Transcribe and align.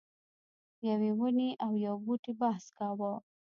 یوې 0.89 1.11
ونې 1.19 1.49
او 1.63 1.71
یو 1.85 1.95
بوټي 2.05 2.33
بحث 2.39 2.65
کاوه. 2.77 3.11